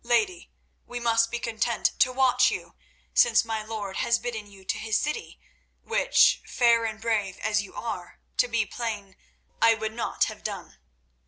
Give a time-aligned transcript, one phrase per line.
[0.03, 0.49] Lady,
[0.87, 2.73] we must be content to watch you,
[3.13, 5.39] since my lord has bidden you to his city,
[5.83, 9.15] which, fair and brave as you are, to be plain,
[9.61, 10.79] I would not have done."